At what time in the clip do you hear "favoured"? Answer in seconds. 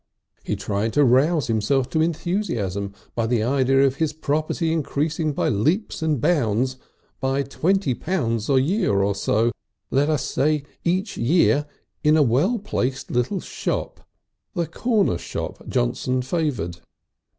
16.23-16.79